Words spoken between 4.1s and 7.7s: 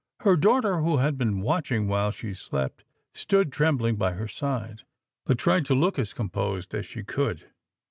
her side, but tried to look as composed as she could.